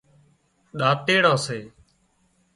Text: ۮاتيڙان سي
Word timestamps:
ۮاتيڙان 0.79 1.37
سي 1.45 1.59